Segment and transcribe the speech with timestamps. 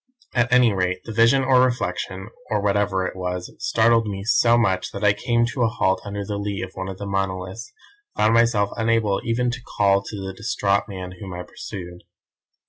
[0.33, 4.89] "At any rate the vision or reflection, or whatever it was, startled me so much
[4.93, 7.71] that I came to a halt under the lee of one of the monoliths,
[8.15, 12.01] and found myself unable even to call to the distraught man whom I pursued.